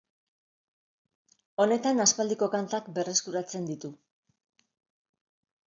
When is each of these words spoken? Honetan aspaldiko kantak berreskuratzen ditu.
Honetan 1.65 2.01
aspaldiko 2.07 2.49
kantak 2.57 2.89
berreskuratzen 2.97 3.71
ditu. 3.71 3.95